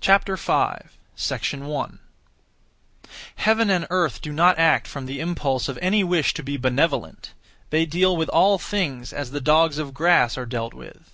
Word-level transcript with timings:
5. 0.00 0.88
1. 1.62 1.98
Heaven 3.36 3.68
and 3.68 3.86
earth 3.90 4.22
do 4.22 4.32
not 4.32 4.58
act 4.58 4.86
from 4.88 5.04
(the 5.04 5.20
impulse 5.20 5.68
of) 5.68 5.78
any 5.82 6.02
wish 6.02 6.32
to 6.32 6.42
be 6.42 6.56
benevolent; 6.56 7.34
they 7.68 7.84
deal 7.84 8.16
with 8.16 8.30
all 8.30 8.56
things 8.56 9.12
as 9.12 9.30
the 9.30 9.42
dogs 9.42 9.76
of 9.76 9.92
grass 9.92 10.38
are 10.38 10.46
dealt 10.46 10.72
with. 10.72 11.10